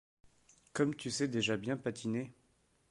[0.73, 2.33] Comme tu sais déjà bien patiner!